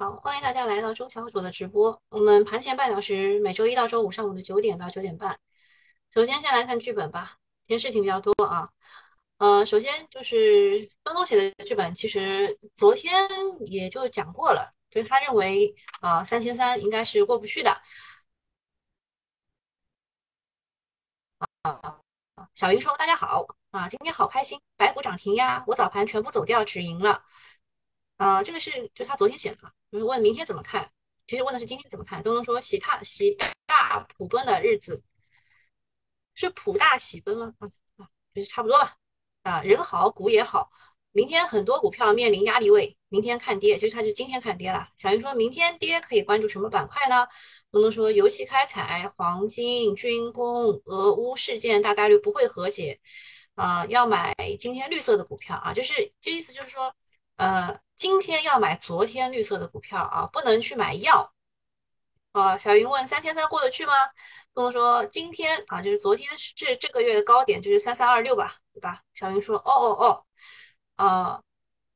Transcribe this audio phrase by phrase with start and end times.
[0.00, 2.00] 好，欢迎大家来到周小主的直播。
[2.10, 5.36] 我们盘前半小时，每周一到周五上午的九点到九点半。
[6.14, 7.38] 首先，先来看剧本吧。
[7.64, 8.70] 今天事情比较多啊。
[9.38, 13.28] 呃，首先就是东东写的剧本，其实昨天
[13.66, 17.82] 也就讲过了，就是他认为啊，三千三应该是过不去的。
[21.62, 22.00] 啊，
[22.54, 25.64] 小云说：“大家好啊，今天好开心，白股涨停呀！
[25.66, 27.24] 我早盘全部走掉，止盈了。”
[28.18, 30.90] 啊，这个是就他昨天写的，就是问明天怎么看。
[31.26, 32.22] 其实问的是今天怎么看。
[32.22, 33.36] 东东说：“喜大喜
[33.66, 35.04] 大普奔的日子
[36.34, 37.54] 是普大喜奔吗？
[37.58, 37.68] 啊
[37.98, 38.96] 啊，就是差不多吧。
[39.42, 40.70] 啊，人好股也好，
[41.12, 43.76] 明天很多股票面临压力位，明天看跌。
[43.76, 44.88] 其实它是今天看跌了。
[44.96, 47.26] 小云说明天跌可以关注什么板块呢？
[47.70, 52.98] 东东说：油气开采、黄金、军工、俄乌事件大概率不会和解。
[53.54, 56.92] 啊，要买今天绿色的股票啊，就是这意思就是说，
[57.36, 61.32] 呃。”今天要买昨天绿色的股票啊，不能去买药
[62.30, 62.56] 啊。
[62.56, 63.92] 小云问三千三过得去吗？
[64.54, 69.02] 东东说今天啊，就是昨天是这这个月的高点，就是三三二六吧，对吧？
[69.14, 70.24] 小云说哦哦
[70.96, 71.42] 哦，啊，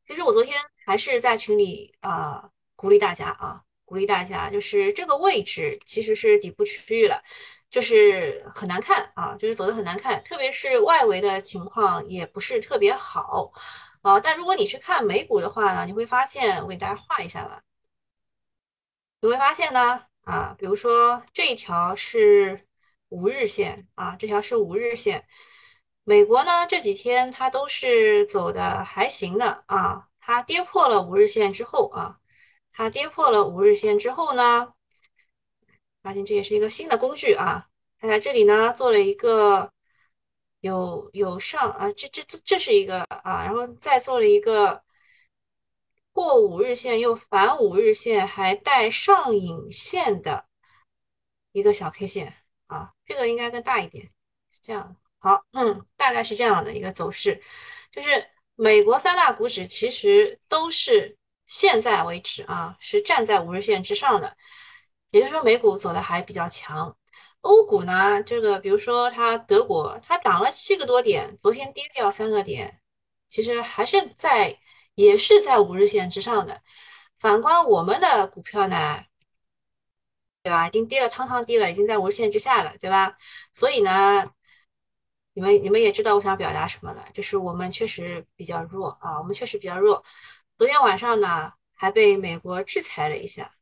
[0.04, 7.22] 其实我昨天还是在群里啊鼓励大家啊，鼓励大家，就是这个位置其实是底部区域了，
[7.70, 13.52] 就是很难看啊，就是走的很难看，特别是外围的情况也不是特别好。
[14.02, 17.62] 啊，但如果你去看美股的话呢，你会发现，我给大家画一下吧。
[19.20, 22.66] 你会发现呢，啊，比如说这一条是
[23.10, 25.24] 五日线啊，这条是五日线。
[26.04, 32.18] 美国呢这几天它都是走的还行的啊，它跌破了五日线之后啊，
[32.72, 34.74] 它跌破了五日线之后呢，
[36.02, 37.68] 发现这也是一个新的工具啊，
[38.00, 39.72] 它在这里呢做了一个。
[40.62, 44.82] 有有上啊，这这这这是一个啊，然后再做了一个
[46.12, 50.46] 过五日线又反五日线还带上影线的
[51.50, 52.34] 一个小 K 线
[52.68, 54.04] 啊，这个应该更大一点，
[54.52, 54.96] 是这样。
[55.18, 57.42] 好，嗯，大概是这样的一个走势，
[57.90, 64.36] 就是美国三大股指其实都是现在为止啊是站在五日线之上的，
[65.10, 66.96] 也就是说美股走的还比较强。
[67.42, 68.22] 欧股呢？
[68.22, 72.80] 这个比如说它德国，它涨了七个多点，昨天跌掉三个点，
[73.28, 74.58] 其实还是在，
[74.94, 76.62] 也是在五日线之上的。
[77.18, 79.04] 反观我们的股票呢，
[80.42, 80.68] 对吧？
[80.68, 83.16] 已经跌了汤汤跌了，已经在五日线之下了，对吧？
[83.52, 84.32] 所以呢，
[85.34, 90.04] 你们你们也知道我想表达什么了，就是我们确实比较弱啊，我们确实比较弱。
[90.58, 93.52] 昨天晚上呢，还被美国制裁了一下，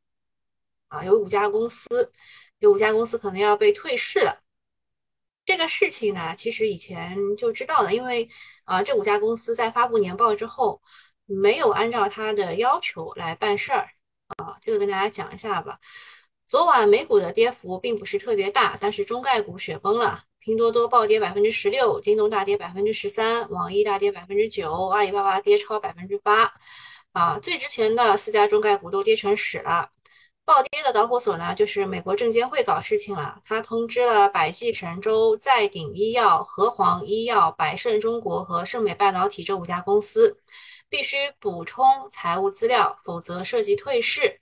[0.89, 2.13] 啊，有五家公司。
[2.61, 4.43] 有五家公司可能要被退市了，
[5.47, 8.29] 这个事情呢，其实以前就知道了，因为
[8.65, 10.81] 啊，这五家公司在发布年报之后，
[11.25, 13.89] 没有按照他的要求来办事儿
[14.37, 15.79] 啊，这个跟大家讲一下吧。
[16.47, 26.53] 昨晚美股的跌幅并不是特别大，但是中概股雪崩了，拼多多暴跌百分之十六，京东大跌百分之十三，网易大跌百分之九，阿里巴巴跌超百分之八，
[27.13, 29.91] 啊，最值钱的四家中概股都跌成屎了。
[30.51, 33.41] 暴跌的导火索呢，就是美国证监会搞事情了。
[33.45, 40.37] 他通知了百济神州、再鼎医药、和黄医药、百胜中国和盛美半导体这五家公司，
[40.89, 44.41] 必须补充财务资料，否则涉及退市。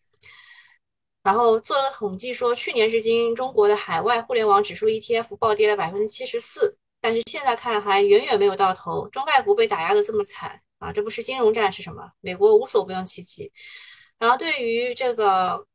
[1.23, 6.79] 然后做了统计说，去年至今，中国的海外互联网指数 ETF 暴跌了百分之七十四。
[7.03, 10.91] 但是现在看还远远没有到头，中概股被打压的这么惨啊！
[10.91, 12.11] 这不是金融战是什么？
[12.23, 13.53] 美国无所不用其极。
[14.19, 15.67] 然后对于这个。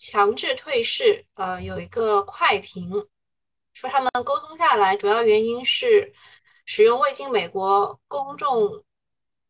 [0.00, 3.06] 强制退市，呃，有一个快评，
[3.74, 6.10] 说他们沟通下来，主要原因是
[6.64, 8.82] 使用未经美国公众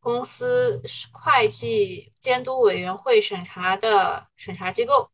[0.01, 0.81] 公司
[1.13, 5.09] 会计监督委员会审查的审查机构，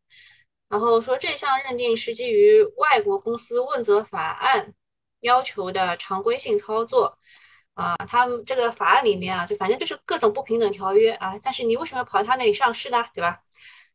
[0.69, 4.73] 然后说这项认定是基于外国公司问责法案
[5.19, 7.15] 要求的常规性操作，
[7.75, 13.06] 啊，他们这个法案里面啊，就反正就是各种不平等条约啊，但是你为什么要跑到他那里上市呢？
[13.13, 13.39] 对吧？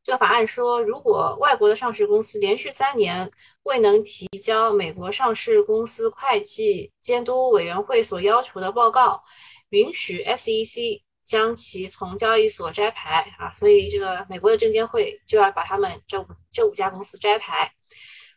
[0.05, 3.31] 这个法案说，如果外国的上市公司连续三年
[3.63, 9.23] 未能提交美国上市公司会计监督委员会所要求的报告，
[9.71, 13.53] 允许 SEC 将其从交易所摘牌啊。
[13.53, 17.73] 所以，这个美国的证监会就要把他们这五这五家公司摘牌。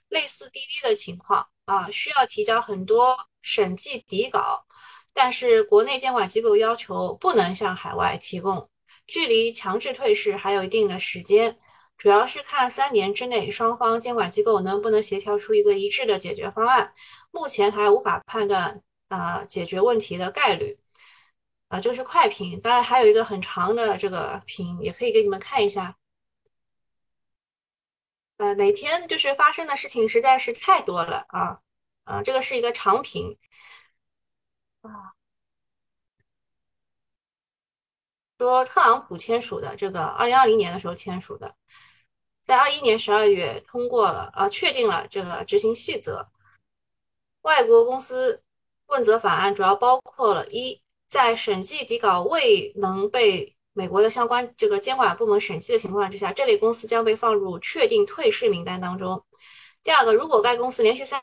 [0.10, 4.64] 类似滴滴的情况啊，需要提交很多审计底稿，
[5.14, 8.70] 但是国内监管机构要求不能向海外提供。
[9.08, 11.58] 距离强制退市还有一定的时间，
[11.98, 16.94] 主要是看三年之内双方监管机构能不能协调出一个一致的解决方案。
[17.32, 20.80] 目前还无法判断啊解决问题的概率。
[21.68, 25.98] 啊，这个是快评，当然还有一个很长的这个评，也可以给你们看一下。
[28.38, 31.60] 呃，每天就是发生的事情实在是太多了啊，
[32.04, 33.36] 啊，这个是一个长评
[34.82, 35.15] 啊，
[38.38, 41.56] 说特朗普签署的这个二零二零年的时候签署的，
[42.44, 46.28] 在二一年十二月通过了，呃，确定了这个执行细则。
[47.42, 48.44] 外国公司
[48.88, 59.24] 问责法案主要包括了一，在审计底稿未能被美国的相关这个监管部门审计的情况之下，这类公司将被放入确定退市名单当中。
[59.84, 61.22] 第二个，如果该公司连续三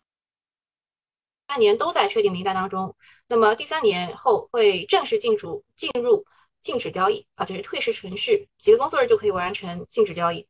[1.49, 2.95] 三年都在确定名单当中，
[3.27, 6.25] 那么第三年后会正式进入进入
[6.63, 10.47] 禁止交易啊，就是退市程序，几个工作日就可以完成禁止交易。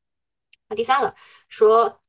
[0.69, 1.13] 那第三个
[1.49, 2.01] 说，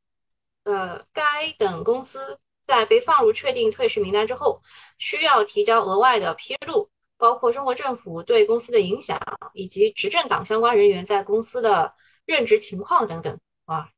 [0.63, 2.39] 呃，该等公司。
[2.65, 4.61] 在被放入确定退市名单之后，
[4.97, 9.19] 需要提交额外的披露，包括中国政府对公司的影响，
[9.53, 11.93] 以及执政党相关人员在公司的
[12.25, 13.89] 任职情况等等啊。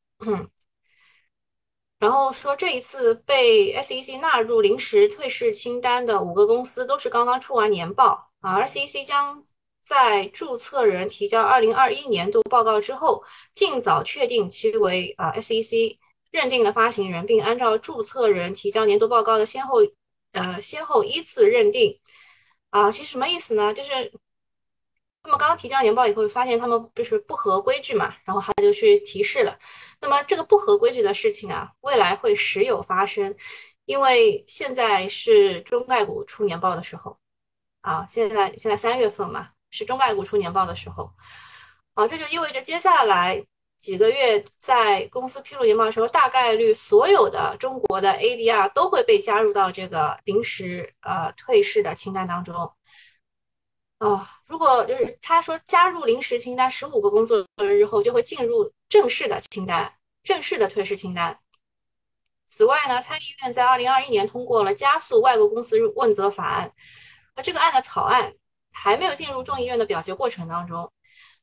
[2.00, 8.60] 然后说，这一次被 SEC 纳入临时退市清单的五个公司都是刚刚出完年报啊。
[8.66, 9.44] SEC 将
[9.86, 13.24] 在注册人提交2021年度报告之后，
[13.54, 15.98] 尽早确定其为啊 SEC。
[16.32, 19.78] 认定的发行人，并按照注册人提交年度报告的先后，
[20.34, 21.98] 呃，先后依次认定。
[22.72, 23.74] 啊，其实什么意思呢？
[23.74, 23.90] 就是
[25.24, 29.58] 他们刚刚提交年报以后，发现他们就是不合规矩嘛，然后他就去提示了。
[30.02, 33.34] 那么这个不合规矩的事情啊，未来会时有发生，
[33.86, 37.18] 因为现在是中概股出年报的时候
[37.80, 41.12] 啊，现在现在三月份嘛，是中概股出年报的时候
[41.94, 43.46] 啊，这就意味着接下来。
[43.78, 52.56] 几个月在公司披露年报的时候，大概率所有的中国的 ADR 都会被加入到这个临时呃退市的清单当中。
[54.00, 59.94] 啊，如果就是他说加入临时清单十五个工作日后就会进入正式的清单，
[60.24, 61.38] 正式的退市清单。
[62.48, 66.72] 此外呢，参议院在二零二一年通过了加速外国公司问责法案，
[67.36, 68.34] 而这个案的草案
[68.76, 70.92] 还没有进入众议院的表决过程当中。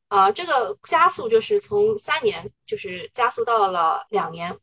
[0.08, 4.56] 啊，这个加速就是从三年，就是加速到了两年。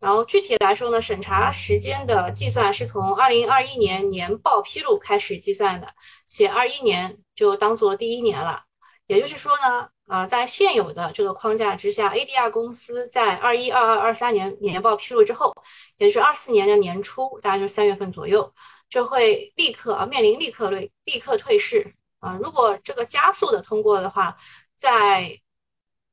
[0.00, 5.86] 然后具体来说呢，审查时间的计算是从二零二一年年报披露开始计算的，
[6.26, 8.64] 且二一年就当做第一年了。
[9.06, 15.54] 也就是说呢，啊，在现有的这个框架之下，ADR 公司在二一、二二、二三年年报披露之后，
[15.98, 18.52] 也就是二四年的年初，大概就是三月份左右，
[18.92, 22.38] 就会立刻啊面临立刻退立刻退市啊。
[22.42, 24.36] 如果这个加速的通过的话，
[24.76, 25.34] 在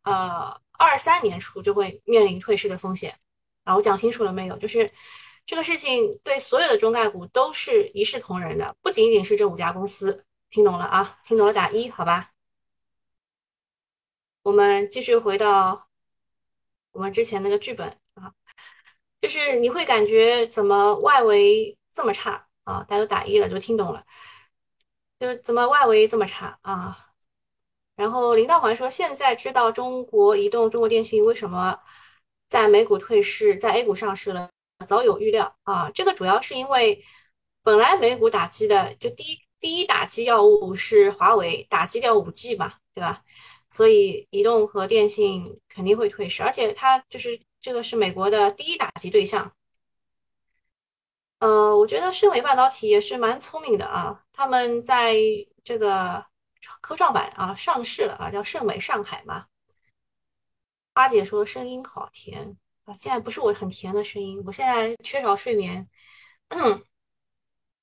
[0.03, 3.19] 呃二三年初就会面临退市的风险，
[3.65, 4.57] 啊，我讲清楚了没有？
[4.57, 4.89] 就是
[5.45, 10.25] 这个事情对所有的中概股都是一视同仁的，不仅仅是这五家公司。
[10.49, 11.19] 听懂了啊？
[11.25, 12.31] 听懂了打一，好吧？
[14.43, 15.89] 我们继续回到
[16.91, 18.33] 我们之前那个剧本啊，
[19.21, 22.85] 就是你会感觉怎么外围这么差啊？
[22.87, 24.03] 大家都打一了，就听懂了，
[25.19, 27.05] 就怎么外围这么差啊？
[27.95, 31.77] 然后林道环说：“现在知道中国移动、中国电信为什么
[32.47, 34.49] 在美股退市，在 A 股上市了，
[34.87, 35.91] 早有预料啊。
[35.91, 37.03] 这个主要是因为
[37.63, 43.21] 本来美股打击的就第一第一打击药物是华为，打击掉五 G 嘛，对吧？
[43.69, 49.51] 所以移动和电信肯定会退市，而且它就是这个是美国的第一打击对象。
[51.39, 55.15] 呃，我觉得盛伟半导体也是蛮聪明的啊，他们在
[55.63, 56.25] 这个。”
[56.81, 59.47] 科创板啊上市了啊，叫盛美上海嘛。
[60.93, 65.87] 花姐说声音好甜啊，现在不是我很甜的声音，我现在缺少睡眠。
[66.49, 66.83] 嗯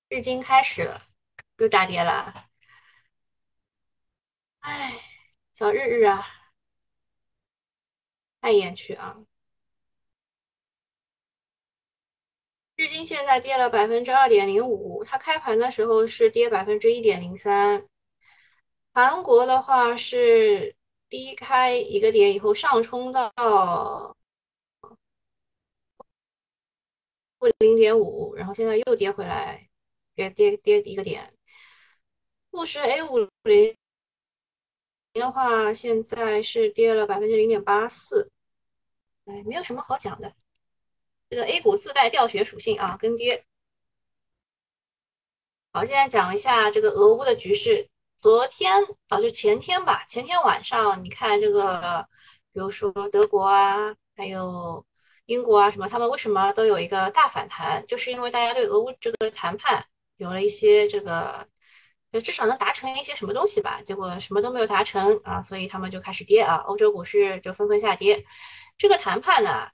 [0.08, 1.02] 日经开始了，
[1.58, 2.48] 又大跌了。
[4.60, 5.00] 哎，
[5.54, 6.26] 小日日啊，
[8.40, 9.25] 看一眼去啊。
[12.76, 17.86] 日经现在跌了百分之二点零五，它开盘的时候是跌百分之一点零三。
[18.92, 20.74] 韩国的话是
[21.08, 23.32] 低开一个点以后上冲到
[27.38, 29.68] 负零点五，然后现在又跌回来，
[30.14, 31.32] 跌跌跌一个点。
[32.50, 33.74] 富时 A 五零
[35.14, 38.30] 的话，现在是跌了百分之零点八四。
[39.26, 40.34] 哎，没有什么好讲的，
[41.36, 43.44] 这个 A 股自带掉血属性啊，跟跌。
[45.70, 47.90] 好，现在讲一下这个俄乌的局势。
[48.22, 48.74] 昨天
[49.08, 52.08] 啊，就前天吧，前天晚上，你看这个，
[52.54, 54.82] 比如说德国啊，还有
[55.26, 57.86] 英国啊，什么，他们为什么都有一个大反弹？
[57.86, 59.84] 就是因为大家对俄乌这个谈判
[60.16, 61.46] 有了一些这个，
[62.10, 63.82] 就至少能达成一些什么东西吧。
[63.84, 68.24] 结果什么都没有达成啊，所以他们就开始跌啊，欧洲股市就纷纷下跌。
[68.78, 69.68] 这个谈判呢，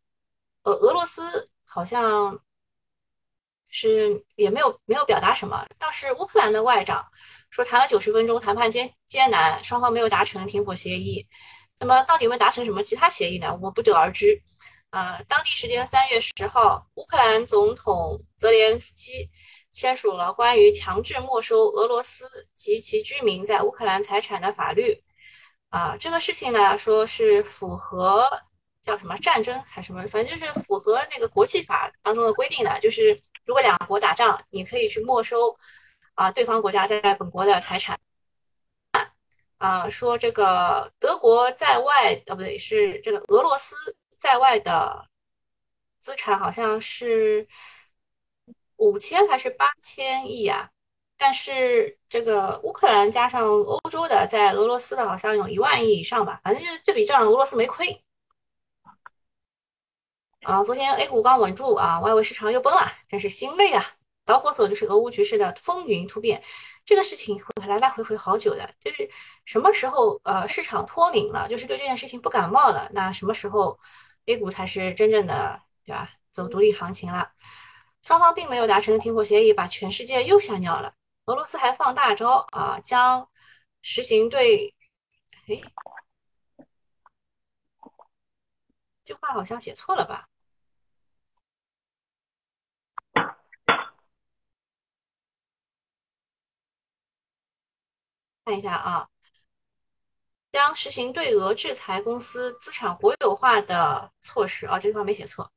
[0.62, 2.38] 呃，俄罗斯好像
[3.68, 7.04] 是也没有没有表达什么，倒是乌克兰的外长
[7.50, 11.26] 说谈了九十分钟，谈判艰艰难，双方没有达成停火协议。
[11.78, 13.52] 那么到底会达成什么其他协议呢？
[13.54, 14.40] 我们不得而知。
[14.90, 19.28] 呃，当地时间三月十号，乌克兰总统泽连斯基
[19.72, 25.02] 签署了关于强制没收俄罗斯及其居民在乌克兰财产的法律。
[25.70, 28.28] 啊，这个事情呢，说是符合
[28.82, 35.56] 叫什么战争还是什么，反正就是符合那个国际法当中的规定的，就是如果两国打仗，你可以去没收
[36.14, 37.98] 啊对方国家在本国的财产。
[39.58, 43.76] 啊，说这个德国在外，呃，不对，是这个俄罗斯
[44.18, 45.06] 在外的
[46.00, 47.46] 资产好像是
[48.78, 50.68] 五千还是八千亿啊？
[51.16, 58.02] 但是这个乌克兰加上欧洲的在俄罗斯的好像有一万亿以上吧，反正就是这笔账俄罗斯没亏。
[60.42, 63.84] 啊，昨天 A 股刚稳住啊，外围市场又崩了，真是心累啊！
[64.24, 66.42] 导火索就是俄乌局势的风云突变，
[66.84, 69.08] 这个事情会来来回回好久的，就是
[69.44, 73.78] 什么时候呃市场脱敏了，就是对这件事情不感冒了，那什么时候
[74.26, 76.10] A 股才是真正的对吧？
[76.32, 77.32] 走独立行情了。
[78.02, 80.92] 双方并没有达成停火协议，把全世界又吓尿了。
[81.26, 83.28] 俄罗斯还放大招啊，将
[83.80, 84.74] 实行对，
[85.48, 85.60] 哎，
[89.04, 90.28] 这话好像写错了吧？
[98.44, 99.06] 看一下啊，
[100.50, 105.50] 将实行对俄制裁公司资产国有化的措施啊，这句话没写错，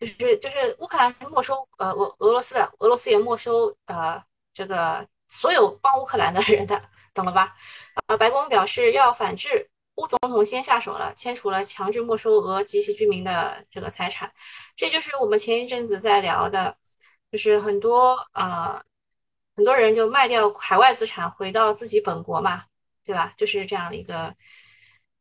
[0.00, 4.22] 就是就是乌克兰没收呃俄俄罗斯的，俄罗斯也没收呃
[4.54, 7.54] 这个所有帮乌克兰的人的，懂了吧？
[8.06, 14.32] 啊，白宫表示要反制，乌总统先下手了，签署了强制没收俄及其居民的这个财产，
[14.74, 16.76] 这就是我们前一阵子在聊的，
[17.30, 18.82] 就是很多啊。
[19.56, 22.64] 很多人就卖掉海外资产回到自己本国嘛，
[23.02, 23.32] 对吧？
[23.38, 24.34] 就是这样的一个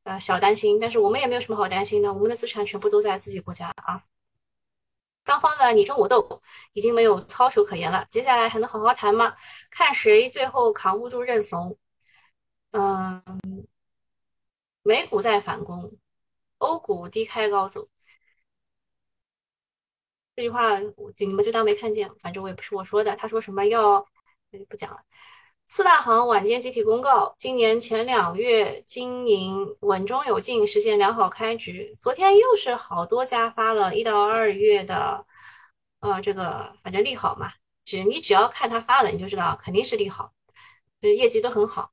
[0.03, 4.03] 呃小担心，但是我们也没有什么好担心的，我们的资产全部都在自己国家啊。
[5.25, 6.41] 双方的你争我斗
[6.73, 9.35] 已经没有操守可言了，接下来还能好好谈吗？
[9.71, 11.77] 看谁最后扛不住认怂。
[12.71, 13.23] 嗯，
[14.83, 15.97] 美股在反攻，
[16.59, 17.87] 欧股低开高走。
[20.35, 23.15] 这句话你们就当没看见，反正我也不是我说的。
[23.15, 24.05] 他说什么要？
[24.69, 24.97] 不讲了。
[25.67, 31.95] 四大行晚间集体公告，今年前两月经营稳中有进，实现良好开局。
[31.99, 35.25] 昨天又是好多家发了一到二月的，
[36.01, 37.51] 呃，这个反正利好嘛，
[37.83, 40.31] 只你只要看他发了，你就知道肯定是利好，
[41.01, 41.89] 就业绩都很好。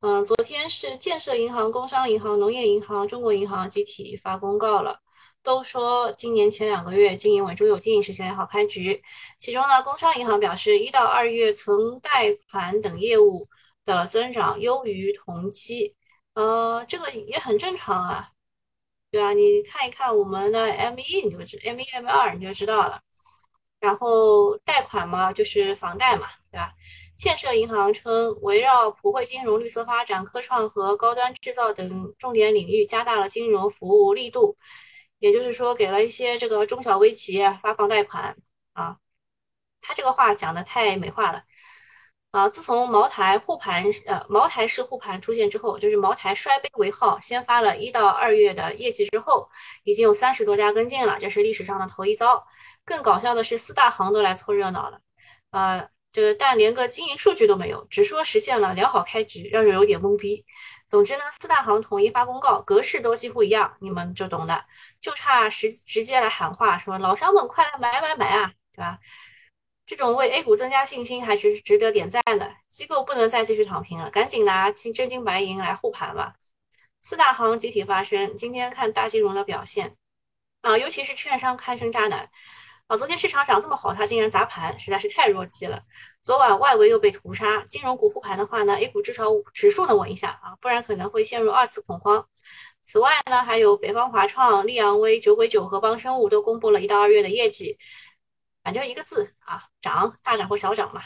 [0.00, 5.00] 嗯，昨天是建设银行、工商银行、农业银行、中国银行集体发公告了。
[5.42, 9.02] 都说今年前两个月经营稳中有进，实现良好开局。
[9.38, 13.48] 其中呢，工商银行表示，一到二月存贷款等业务
[13.84, 15.94] 的增长优于同期。
[16.34, 18.28] 呃，这个也很正常啊，
[19.10, 19.32] 对吧？
[19.32, 23.00] 你看一看我们的 M 一，你就知 M 一 M 二你就知道了。
[23.80, 26.72] 然后贷款嘛，就是房贷嘛，对吧？
[27.16, 34.56] 建设银行称，围绕普惠金融、绿色发展、科创和高端制造等重点领域，加大了金融服务力度。
[35.20, 38.36] 也就是说，给了一些这个中小微企业发放贷款
[38.72, 38.98] 啊，
[39.80, 41.44] 他这个话讲的太美化了
[42.32, 42.48] 啊！
[42.48, 49.48] 自从茅台护盘呃茅台式护盘出现之后，就是茅台摔杯为号，先发了一到二月的业绩之后，
[49.84, 52.44] 已经有三十多家跟进了，这是历史上的头一遭。
[52.84, 55.00] 更搞笑的是，四大行都来凑热闹了，
[55.50, 60.44] 呃，这但连个经营数据都没有，只说实现了良好开局，让人有点懵逼。
[60.90, 64.64] 总之呢，四大行统一发公告，格式都几乎一样，你们就懂的，
[65.00, 68.98] 就差直直接来喊话，说老乡们快来买买买啊，对吧？
[69.86, 72.52] 这种为 A 股增加信心还是值得点赞的。
[72.68, 76.34] 机构不能再继续躺平了，赶紧拿金真金白银来护盘吧。
[77.00, 79.96] 四大行集体发声，今天看大金融的表现
[80.62, 82.28] 啊，尤其是券商堪称渣男。
[82.90, 85.80] 啊，昨天市场涨这么好，它竟然砸盘，实在是太弱鸡了。
[86.20, 92.26] 昨晚外围又被屠杀，金融股护盘的话呢，A 股至少指数能稳一下啊，不然可能会陷入二次恐慌。
[92.82, 97.78] 此外呢，还有北方华创、利昂威、酒鬼酒和邦生物都公布了一到二月的业绩，
[98.64, 101.00] 反正一个字啊，涨，大涨或小涨嘛。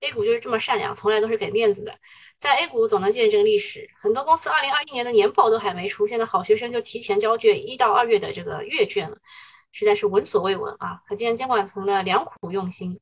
[0.00, 1.94] A 股就是这么善良，从来都是给面子的，
[2.36, 3.88] 在 A 股总能见证历史。
[3.94, 9.16] 很多公司二零二一年的年报都还没出，现在好学生就提前交卷一到二月的这个月卷了。
[9.72, 11.00] 实在是闻所未闻啊！
[11.06, 12.98] 可见监管层的良苦用心。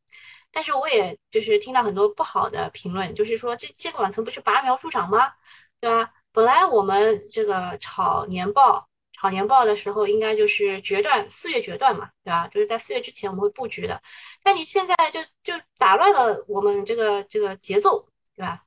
[0.50, 5.32] 但是我也就是听到很多不好的评论，就是说这监管层不是拔苗助长吗？
[5.80, 6.11] 对吧？
[6.32, 12.49] 本来我们这个炒年报、炒年报的时候，应该就是决断四月决断嘛，对吧？
[12.49, 14.00] 就是在四月之前我们会布局的。
[14.42, 18.62] 但你现在就就打乱了我们这个这个节奏，对吧？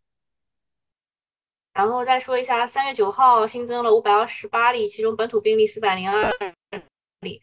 [1.73, 6.31] 然后再说一下，三月九号新增了五百二十八例，其中本土病例四百零二
[7.21, 7.41] 例。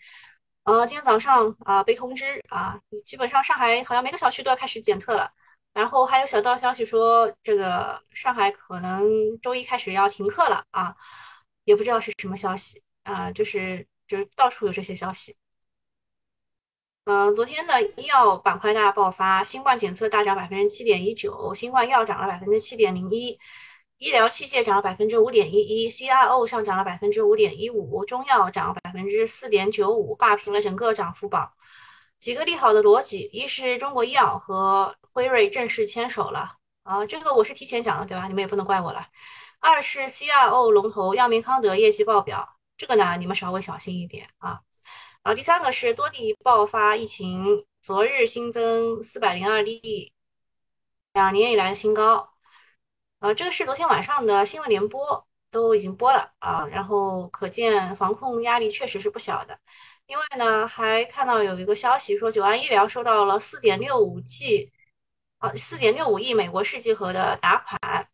[0.67, 5.31] 呃，今天早上啊被通知啊，基本上上海好像每个小区都要开始检测了。
[5.73, 9.07] 然后还有小道消息说，这个上海可能
[9.41, 10.93] 周一开始要停课了啊，
[11.65, 15.37] 也不知道是什么消息啊，就是就是到处有这些消息。
[17.05, 23.39] 嗯，昨天的医药板块大爆发，新冠检测大涨百分之七点一九，新冠药涨了百分之七点零一。
[23.99, 31.51] 医疗器械涨了百分之五点一一，CRO 上涨了百分之五点一五，中药涨百分之四点九五，霸屏了整个涨幅榜。
[32.19, 38.27] 几个利好的逻辑：一是中国医药和辉瑞正式牵手了，啊，这个我是提前讲了，对吧？
[38.29, 39.07] 你们也不能怪我了。
[39.61, 44.61] 二是 CRO 龙头药明康德业绩爆表，这个呢，你们稍微小心一点啊。
[45.23, 50.13] 然后第三个是多地爆发疫情，昨日新增四百零二例，
[51.15, 52.36] 两年以来的新高。
[53.21, 59.59] 呃，这个是昨天晚上的新闻联播都已经播了啊，然后可见防控压力确实是不小的。
[60.07, 64.71] 另外呢，还看到有一个消息说，九安医疗收到了四点六五 G，
[65.39, 68.09] 啊，四点六五亿美国世纪核的打款。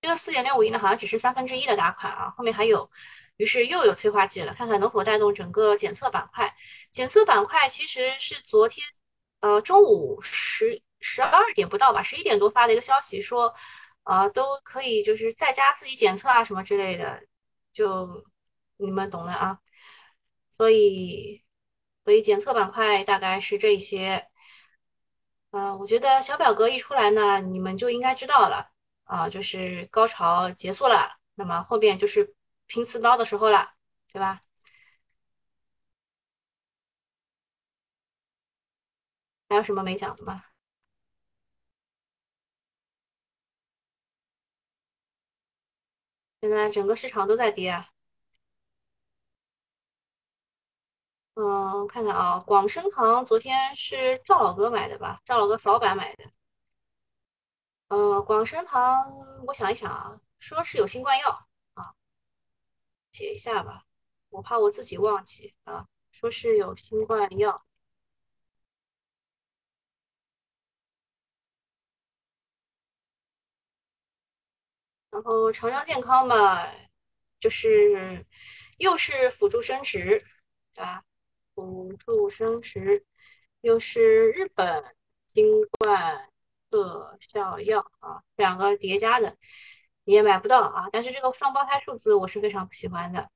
[0.00, 2.90] 这个四点六五亿呢，好像只是三分之一的打款啊，后面还有，
[3.36, 6.52] 于是又有催化剂了，看看能否带动整个检测板块。
[6.90, 8.84] 检测板块其实是昨天
[9.40, 13.54] 呃中午十十二点不到吧，十一点多发的一个消息说。
[14.04, 17.22] 啊，都可以，就是在家自己检测啊，什么之类的，
[17.72, 18.24] 就
[18.76, 19.58] 你们懂的啊。
[20.50, 21.42] 所以，
[22.04, 24.28] 所以检测板块大概是这一些。
[25.50, 28.70] 嗯，我觉得小表格一出来呢，你们就应该知道了
[29.04, 32.34] 啊，就是高潮结束了，那么后边就是
[32.66, 33.74] 拼刺刀的时候了，
[34.10, 34.40] 对吧？
[39.48, 40.42] 还有什么没讲的吗？
[46.42, 47.72] 现在整个市场都在跌。
[51.34, 55.20] 嗯，看看啊，广生堂昨天是赵老哥买的吧？
[55.24, 56.24] 赵老哥扫板买的。
[57.88, 59.04] 呃，广生堂，
[59.46, 61.30] 我想一想啊，说是有新冠药
[61.74, 61.94] 啊，
[63.12, 63.84] 写一下吧，
[64.30, 65.86] 我怕我自己忘记啊。
[66.10, 67.64] 说是有新冠药。
[75.12, 76.66] 然后长江健康嘛，
[77.38, 78.24] 就是
[78.78, 80.18] 又是辅助生殖，
[80.74, 81.04] 对吧？
[81.54, 83.04] 辅助生殖，
[83.60, 84.82] 又是日本
[85.28, 85.44] 新
[85.78, 86.28] 冠
[86.70, 89.36] 特效药啊，两个叠加的，
[90.04, 90.88] 你也买不到啊。
[90.90, 93.30] 但是这个双胞胎数字我是非常不喜欢的。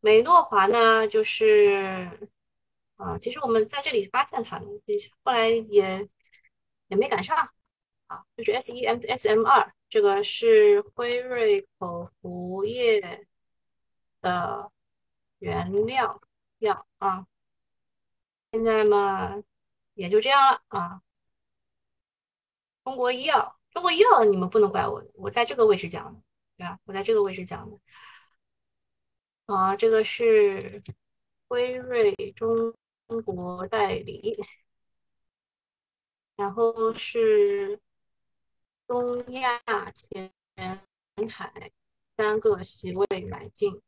[0.00, 2.28] 美诺华呢，就是
[2.96, 4.66] 啊，其实我们在这里发现它的，
[5.22, 6.08] 后来也
[6.88, 7.48] 也没赶上。
[8.36, 13.26] 就是 S E M S M 二，这个是辉瑞口服液
[14.20, 14.70] 的
[15.38, 16.20] 原料
[16.58, 17.26] 药啊。
[18.52, 19.42] 现在嘛，
[19.94, 21.02] 也就这样了啊。
[22.84, 26.20] 中国医药，中国医药，你们不能怪我，我在这个位置讲的，
[26.56, 26.78] 对吧？
[26.84, 27.78] 我在这个位置讲的。
[29.46, 30.82] 啊，这个是
[31.48, 32.74] 辉瑞中
[33.24, 34.36] 国代理，
[36.36, 37.80] 然后是。
[38.92, 39.58] 东亚、
[39.94, 40.30] 前
[41.30, 41.72] 海
[42.14, 43.80] 三个席位买进。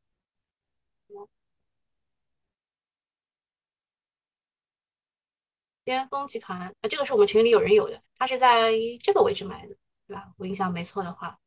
[5.84, 10.32] 巅峰集团啊，这个是我们群里有人有的，他是在这个位置买的，对吧？
[10.38, 11.38] 我印象没错的话，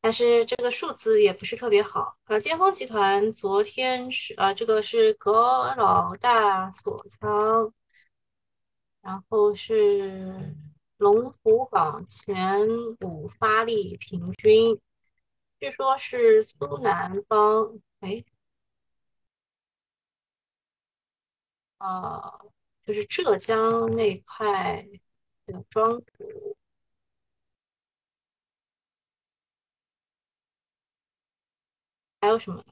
[0.00, 2.16] 但是这个数字也不是特别好。
[2.24, 7.70] 呃，巅峰集团昨天是呃，这个是葛老大锁仓，
[9.02, 10.56] 然后是。
[11.00, 12.68] 龙虎榜前
[13.00, 14.78] 五发力平均，
[15.58, 18.22] 据说是苏南方，哎，
[21.78, 22.38] 啊，
[22.84, 24.82] 就是浙江那块
[25.46, 26.56] 的庄主，
[32.20, 32.62] 还有什么？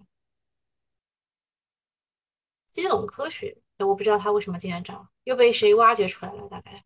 [2.66, 6.48] 基隆科学，我不知道它为什么今天涨，又被谁挖掘出来了？
[6.48, 6.84] 大概。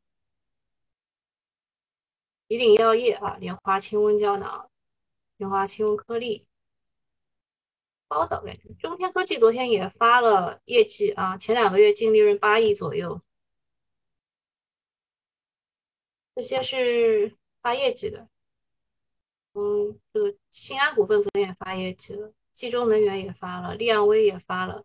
[2.53, 4.71] 吉岭药业啊，莲花清瘟胶囊，
[5.39, 6.47] 莲花清瘟颗粒。
[8.09, 13.23] 报道感觉中天科技昨天也发了业绩啊，前两个月净利润八亿左右。
[16.35, 18.29] 这些是发业绩的。
[19.55, 22.35] 嗯，这个新安股份昨天也发业绩了。
[22.53, 24.85] 冀中能源也发了，利安威也发了。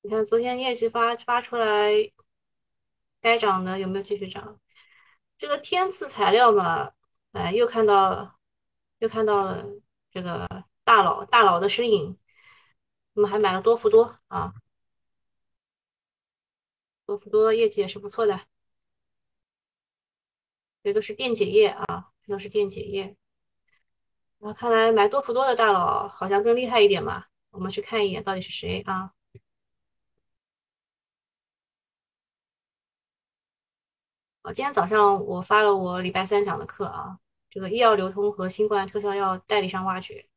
[0.00, 2.10] 你看昨天业绩发发出来，
[3.26, 4.60] 该涨的有没有继续涨？
[5.36, 6.92] 这个天赐材料嘛，
[7.32, 8.38] 哎，又看到
[8.98, 9.66] 又看到了
[10.12, 10.46] 这个
[10.84, 12.16] 大佬大佬的身影。
[13.14, 14.54] 我们还买了多氟多啊，
[17.04, 18.42] 多氟多业绩也是不错的。
[20.84, 23.16] 这都是电解液啊，这都是电解液。
[24.38, 27.24] 啊，看来买多氟多的大佬好像更厉害一点嘛。
[27.50, 29.15] 我们去看一眼到底是谁啊？
[34.52, 37.18] 今天早上我发了我礼拜三讲的课啊，
[37.50, 40.28] 这个医药流通和新冠特效药代理商挖掘。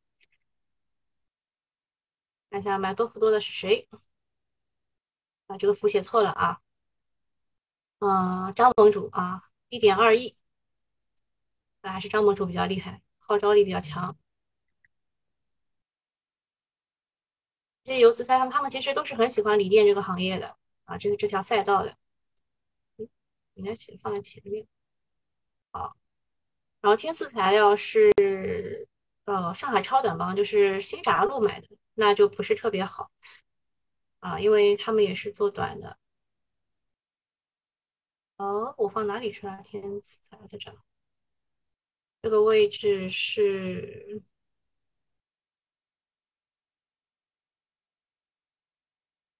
[2.49, 3.87] 看一下买多氟多的是谁？
[5.47, 6.61] 啊，这个符写错了啊。
[7.99, 10.35] 嗯，张盟主啊，一点二亿，
[11.81, 14.17] 那还是张盟主比较厉害，号召力比较强。
[17.83, 21.95] 这些游资他们他们其实都是很喜欢锂电这个行业的啊，这个这条赛道的。
[23.59, 24.65] 应该写放在前面。
[25.71, 25.95] 好，
[26.81, 28.11] 然后天赐材料是
[29.25, 33.11] 呃上海超短帮，就是新闸路买的，那就不是特别好
[34.19, 35.97] 啊，因为他们也是做短的。
[38.37, 39.61] 哦，我放哪里去了？
[39.63, 40.73] 天赐材料在这，
[42.21, 44.21] 这个位置是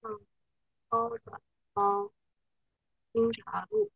[0.02, 0.20] 嗯
[0.90, 1.40] 超短
[1.72, 2.10] 帮
[3.12, 3.90] 新闸路。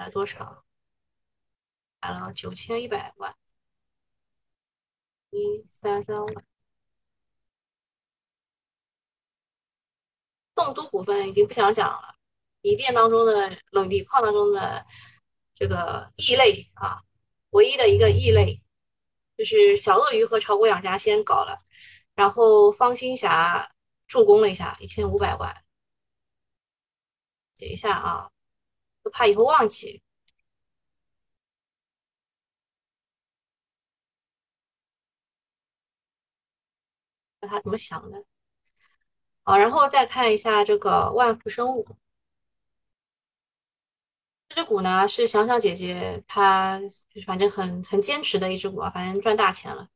[0.00, 0.64] 买了多少？
[2.00, 3.36] 买了九千一百万，
[5.28, 6.46] 一三三万。
[10.54, 12.16] 宋都股份已经不想讲了，
[12.62, 14.86] 锂电当中的冷锂矿当中的
[15.54, 17.02] 这个异类啊，
[17.50, 18.62] 唯一的一个异类，
[19.36, 21.58] 就是小鳄鱼和炒股养家先搞了，
[22.14, 23.70] 然后方新霞
[24.06, 25.62] 助攻了一下，一千五百万。
[27.54, 28.30] 写一下啊。
[29.10, 30.02] 怕以后忘记，
[37.40, 38.24] 那他怎么想的。
[39.42, 41.84] 好，然后再看一下这个万福生物，
[44.48, 46.80] 这只股呢是想想姐姐她
[47.26, 49.88] 反正很很坚持的一只股啊，反正赚大钱了。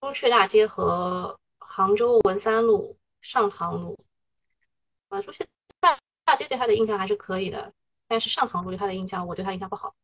[0.00, 3.98] 朱雀大街和杭州文三路、上塘路
[5.08, 5.51] 啊，朱雀。
[6.32, 7.74] 大街对他的印象还是可以的，
[8.08, 9.94] 但是上塘路对他的印象，我对他印象不好。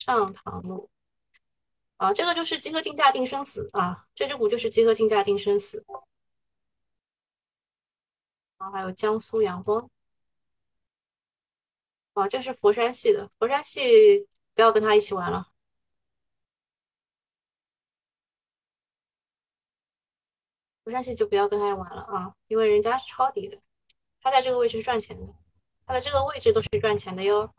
[0.00, 0.90] 上塘路
[1.98, 5.84] 啊，这个就是集合竞价定生死啊，这只股就是集合竞价定生死。
[8.58, 9.88] 然后还有江苏阳光
[12.14, 15.48] 啊，这是佛山系的，佛山系不要跟他一起玩了。
[20.88, 23.60] 不相信就不要跟他玩了啊，因为人家是抄底的，
[24.22, 25.34] 他在这个位置是赚钱的，
[25.86, 27.52] 他的这个位置都是赚钱的哟。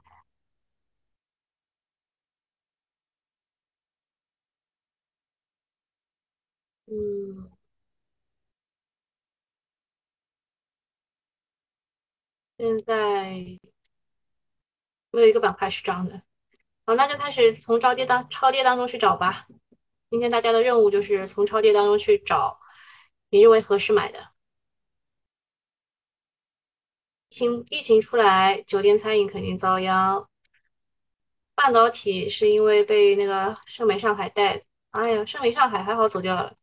[6.87, 7.51] 嗯，
[12.57, 13.59] 现在
[15.11, 16.23] 没有一个板块是涨的，
[16.85, 19.47] 好，那就开始从超跌当超跌当中去找吧。
[20.09, 22.59] 今天大家的任务就是从超跌当中去找。
[23.29, 24.31] 你认为何时买的？
[27.29, 30.27] 疫情疫情出来，酒店餐饮肯定遭殃。
[31.55, 34.61] 半导体是因为被那个盛美上海带，
[34.91, 36.55] 哎呀，盛美上海还好走掉了。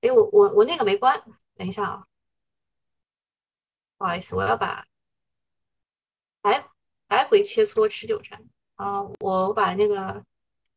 [0.00, 1.22] 哎，我我我那个没关，
[1.54, 2.06] 等一下啊，
[3.98, 4.86] 不好意思，我要把
[6.42, 6.68] 来
[7.08, 8.42] 来回切磋持久战
[8.74, 10.24] 啊，我把那个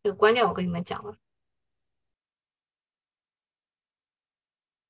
[0.04, 1.17] 这个关掉，我跟你们讲了。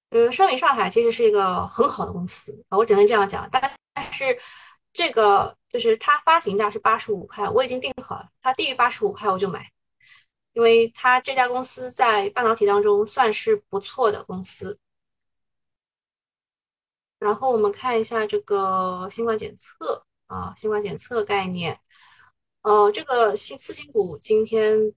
[0.09, 3.47] 呃，盛美上海其实是一个很好的公司啊，我只能这样讲。
[3.51, 3.61] 但
[3.93, 4.37] 但是
[4.91, 9.71] 这个就是它发行价是八十五块，我已经定好了，它低于八十五块我就买，
[10.53, 14.79] 因为它这家公司在半导体当中算是不错的公司。
[17.19, 21.79] 然后我们看一下这个新冠检测啊，新冠检测概念，
[22.61, 24.93] 呃，这个新次新股今天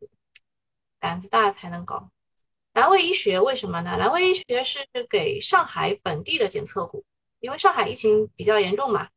[1.01, 2.12] 胆子大才能搞。
[2.72, 3.96] 蓝卫医学为什么呢？
[3.98, 7.04] 蓝卫医学是给上海本地的检测股，
[7.40, 9.08] 因为上海疫情比较严重嘛。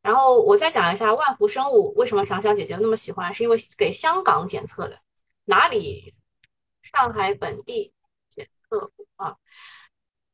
[0.00, 5.00] 然后我再讲一下万福生物为什么想想姐姐那么喜欢，是因为给香港检测的，
[5.44, 6.14] 哪里？
[6.92, 7.94] 上海本地
[8.28, 9.36] 检测股啊，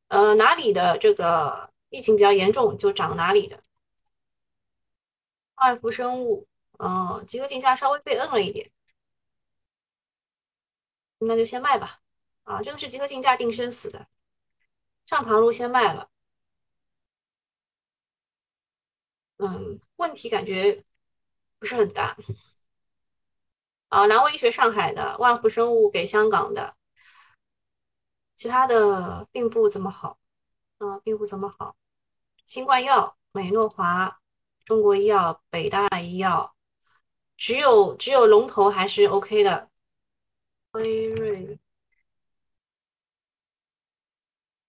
[0.07, 3.61] 呃，哪里的这个疫情比较严重就涨哪里的。
[5.55, 6.47] 万福生物，
[6.79, 8.71] 嗯，集合竞价稍微被摁了一点，
[11.19, 11.99] 那就先卖吧。
[12.49, 14.07] 啊，这个是集合竞价定生死的，
[15.05, 16.09] 上塘路先卖了。
[19.37, 20.83] 嗯，问题感觉
[21.59, 22.17] 不是很大。
[23.89, 26.75] 啊，南威医学上海的，万福生物给香港的，
[28.35, 30.19] 其他的并不怎么好。
[30.79, 31.75] 嗯，并不怎么好。
[32.47, 34.21] 新冠药、美诺华、
[34.65, 36.55] 中国医药、北大医药，
[37.37, 39.69] 只有只有龙头还是 OK 的。
[40.71, 41.59] 辉瑞，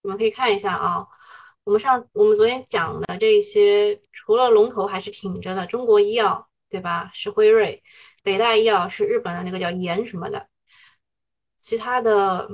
[0.02, 1.06] 你们可以看一下啊。
[1.64, 7.10] 我们上我们昨天讲的这些，除了龙头还是挺着的，中国医药对吧？
[7.14, 7.82] 是辉瑞，
[8.22, 10.48] 北大医药是日本的那个叫盐什么的，
[11.58, 12.48] 其他的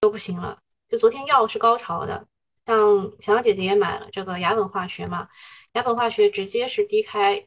[0.00, 0.58] 都不行了。
[0.88, 2.26] 就昨天药是高潮的，
[2.66, 2.76] 像
[3.20, 5.28] 小杨姐姐也买了这个雅本化学嘛，
[5.74, 7.46] 雅本化学直接是低开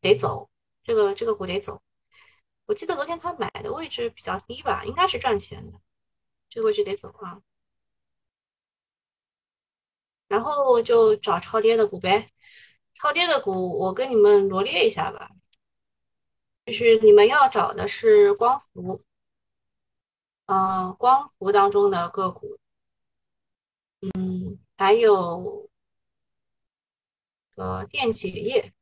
[0.00, 0.48] 得走，
[0.82, 1.82] 这个这个股得走。
[2.66, 5.78] 我记得昨天他买的位置比较低吧，应该是赚钱的，
[6.48, 7.40] 这个位置得走啊。
[10.32, 12.26] 然后就找超跌的股呗，
[12.94, 15.30] 超跌的股我跟你们罗列一下吧，
[16.64, 19.02] 就是你们要找的是光伏，
[20.46, 22.58] 嗯，光伏当中的个股，
[24.00, 25.68] 嗯，还有
[27.54, 28.72] 个电解液，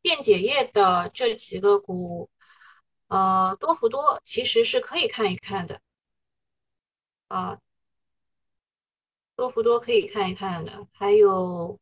[0.00, 2.30] 电解液的这几个股，
[3.08, 5.80] 呃，多氟多其实是可以看一看的，
[7.28, 7.60] 啊。
[9.36, 11.78] 多氟多可以看一看的，还有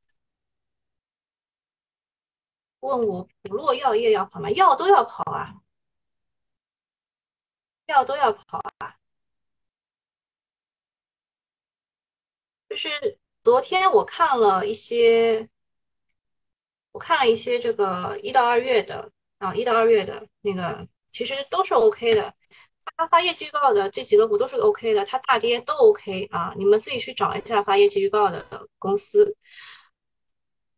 [2.80, 4.50] 问我普洛药业要跑吗？
[4.50, 5.54] 药都要跑啊，
[7.86, 8.96] 药都要跑啊。
[12.68, 15.48] 就是昨天我看了一些，
[16.92, 22.34] 我看了一些这个一到二月的啊，一到二月的那个其实都是 OK 的。
[22.96, 28.46] 它发业绩预告的这几个股都是 OK 的，它大跌都 OK 啊，你们自己去找一下发业绩预告的
[28.78, 29.36] 公司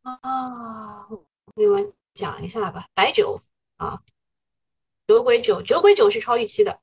[0.03, 1.07] 啊。
[1.11, 1.17] 我
[1.55, 3.39] 给你们讲一下吧，白酒
[3.77, 4.01] 啊，
[5.07, 6.81] 酒鬼酒，酒鬼酒是超预期的，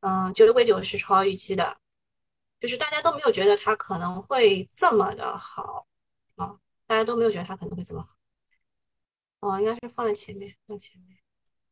[0.00, 1.78] 嗯，酒鬼酒是超预期的，
[2.60, 5.86] 就是大家都没有觉得它可能会这么的好
[6.36, 8.00] 啊，大家都没有觉得它可能会这么
[9.40, 11.18] 好，哦，应该是放在前面，放前面，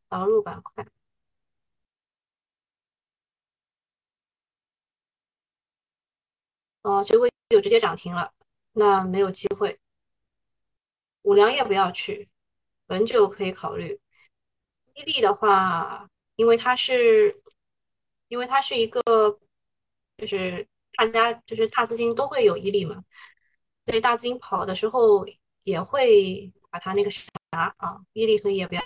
[0.08, 0.84] 导入板块。
[6.86, 8.32] 哦，酒鬼就直接涨停了，
[8.74, 9.80] 那没有机会。
[11.22, 12.28] 五粮液不要去，
[12.86, 14.00] 本酒可以考虑。
[14.94, 17.42] 伊利的话，因为它是，
[18.28, 19.02] 因为它是一个，
[20.16, 23.02] 就是大家就是大资金都会有伊利嘛，
[23.86, 25.26] 所以大资金跑的时候
[25.64, 27.28] 也会把它那个啥
[27.78, 28.82] 啊，伊利所以也不要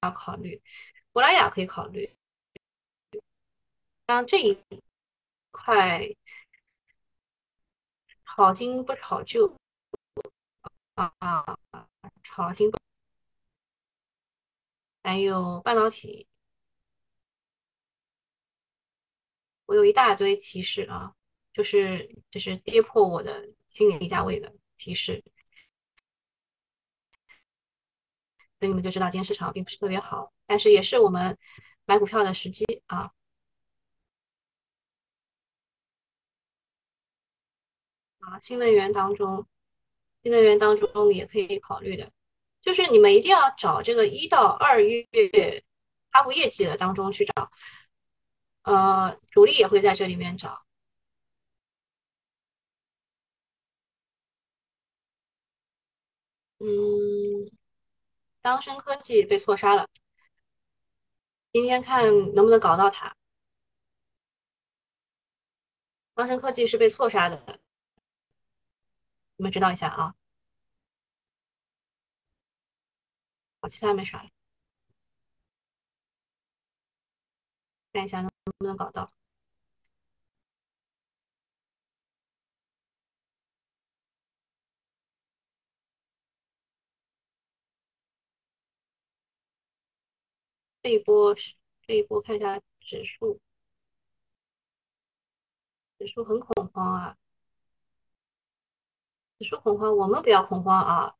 [0.00, 0.62] 要考虑。
[1.12, 2.16] 珀莱雅可以考虑，
[4.06, 4.58] 当这一
[5.50, 6.16] 块。
[8.34, 9.54] 炒金不炒旧
[10.94, 11.44] 啊，
[12.22, 12.78] 炒金不，
[15.02, 16.26] 还有半导体，
[19.66, 21.14] 我有一大堆提示啊，
[21.52, 25.22] 就是就是跌破我的心理价位的提示，
[28.58, 31.36] 所以你们就知道今天市场并不是特别好，但是也是我们
[31.84, 33.12] 买股票的时机啊。
[38.22, 39.46] 啊，新能源当中，
[40.22, 42.10] 新能源当中也可以考虑的，
[42.62, 45.06] 就是你们一定要找这个一到二月
[46.10, 47.50] 发布业绩的当中去找，
[48.62, 50.64] 呃，主力也会在这里面找。
[56.58, 57.50] 嗯，
[58.40, 59.88] 当升科技被错杀了，
[61.52, 62.04] 今天看
[62.34, 63.16] 能不能搞到它。
[66.14, 67.60] 当升科技是被错杀的。
[69.42, 70.14] 你们知道一下啊，
[73.60, 74.30] 好，其他没啥了，
[77.92, 79.12] 看一下能不能搞到。
[90.82, 91.34] 这一波，
[91.86, 93.40] 这一波看一下指数，
[95.98, 97.16] 指数很恐慌啊。
[99.42, 101.14] 说恐慌，我们不要恐慌啊！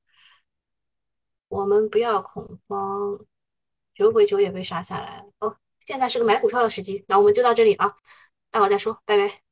[1.49, 3.19] 我们不要恐慌，
[3.95, 5.25] 酒鬼酒也被杀下来了。
[5.41, 7.95] 哦，现在是个买股票的时机，那我们就到这里啊，
[8.51, 9.52] 待会再说，拜拜。